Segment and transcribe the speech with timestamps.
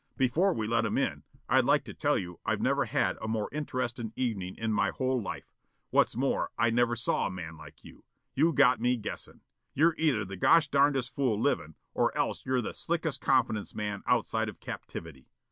[0.17, 3.49] Before we let 'em in, I'd like to tell you I've never had a more
[3.51, 5.53] interestin' evenin' in my whole life.
[5.91, 8.03] What's more I never saw a man like you.
[8.33, 9.41] You got me guessin'.
[9.75, 14.59] You're either the goshdarndest fool livin' or else you're the slickest confidence man outside of
[14.59, 15.27] captivity.